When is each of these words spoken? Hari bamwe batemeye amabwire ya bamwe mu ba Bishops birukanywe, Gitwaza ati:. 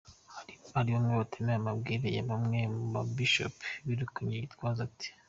Hari 0.75 0.89
bamwe 0.95 1.13
batemeye 1.21 1.57
amabwire 1.59 2.07
ya 2.17 2.23
bamwe 2.29 2.59
mu 2.75 2.85
ba 2.93 3.01
Bishops 3.15 3.65
birukanywe, 3.87 4.35
Gitwaza 4.43 4.81
ati:. 4.89 5.09